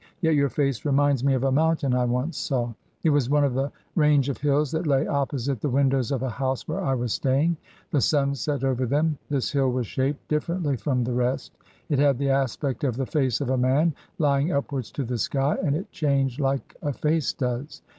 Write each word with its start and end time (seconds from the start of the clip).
Yet 0.19 0.33
your 0.33 0.49
face 0.49 0.83
reminds 0.83 1.23
me 1.23 1.35
of 1.35 1.43
a 1.43 1.51
mountain 1.51 1.93
I 1.93 2.05
once 2.05 2.35
saw. 2.35 2.73
It 3.03 3.11
was 3.11 3.29
one 3.29 3.43
of 3.43 3.55
a 3.55 3.71
range 3.95 4.29
of 4.29 4.39
hills 4.39 4.71
that 4.71 4.87
lay 4.87 5.05
opposite 5.05 5.61
the 5.61 5.69
windows 5.69 6.11
of 6.11 6.23
a 6.23 6.29
house 6.31 6.67
where 6.67 6.81
I 6.83 6.95
was 6.95 7.13
staying. 7.13 7.57
The 7.91 8.01
sun 8.01 8.33
set 8.33 8.63
over 8.63 8.87
them. 8.87 9.19
This 9.29 9.51
hill 9.51 9.71
was 9.71 9.85
shaped 9.85 10.27
differently 10.27 10.75
from 10.75 11.03
the 11.03 11.13
rest. 11.13 11.51
It 11.87 11.99
had 11.99 12.17
the 12.17 12.31
aspect 12.31 12.83
of 12.83 12.97
the 12.97 13.05
face 13.05 13.41
of 13.41 13.51
a 13.51 13.59
man 13.59 13.93
lying 14.17 14.51
upwards 14.51 14.89
to 14.93 15.03
the 15.03 15.19
sky, 15.19 15.55
and 15.63 15.75
it 15.75 15.91
changed 15.91 16.39
like 16.39 16.75
a 16.81 16.93
face 16.93 17.31
does. 17.31 17.83